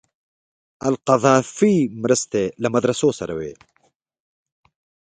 [0.89, 3.53] القذافي مرستې له مدرسو سره وې.